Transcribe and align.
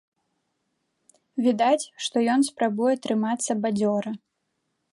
Відаць, 1.47 1.85
што 2.05 2.15
ён 2.37 2.45
спрабуе 2.49 2.95
трымацца 3.07 3.51
бадзёра. 3.67 4.11